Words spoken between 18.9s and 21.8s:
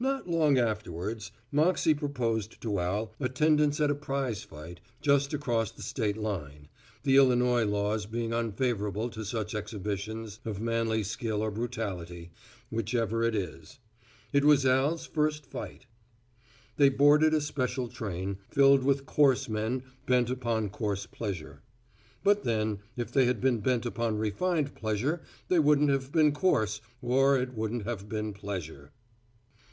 coarse men bent upon coarse pleasure.